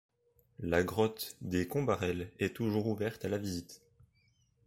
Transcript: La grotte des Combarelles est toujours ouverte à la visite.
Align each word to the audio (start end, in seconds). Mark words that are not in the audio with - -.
La 0.61 0.81
grotte 0.83 1.37
des 1.41 1.67
Combarelles 1.67 2.31
est 2.39 2.55
toujours 2.55 2.87
ouverte 2.87 3.23
à 3.23 3.29
la 3.29 3.37
visite. 3.37 3.83